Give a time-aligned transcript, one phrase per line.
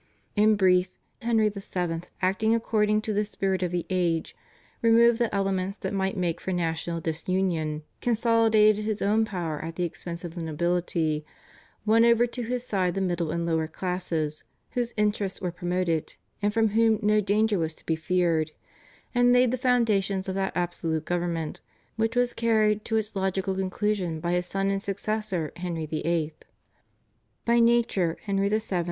[0.35, 4.35] In brief, Henry VII., acting according to the spirit of the age,
[4.81, 9.83] removed the elements that might make for national disunion, consolidated his own power at the
[9.83, 11.23] expense of the nobility,
[11.85, 16.51] won over to his side the middle and lower classes whose interests were promoted and
[16.51, 18.53] from whom no danger was to be feared,
[19.13, 21.61] and laid the foundations of that absolute government,
[21.95, 26.33] which was carried to its logical conclusions by his son and successor, Henry VIII.
[27.45, 28.79] By nature Henry VII.